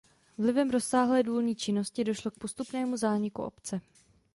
Vlivem 0.37 0.69
rozsáhlé 0.69 1.23
důlní 1.23 1.55
činnosti 1.55 2.03
došlo 2.03 2.31
k 2.31 2.37
postupnému 2.39 2.97
zániku 2.97 3.43
obce. 3.43 3.81